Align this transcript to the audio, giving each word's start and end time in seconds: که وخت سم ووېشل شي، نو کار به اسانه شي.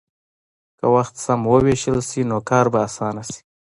که 0.77 0.85
وخت 0.95 1.15
سم 1.25 1.39
ووېشل 1.51 1.99
شي، 2.09 2.21
نو 2.29 2.37
کار 2.49 2.65
به 2.73 2.79
اسانه 2.87 3.23
شي. 3.29 3.39